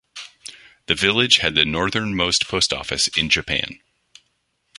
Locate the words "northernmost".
1.63-2.47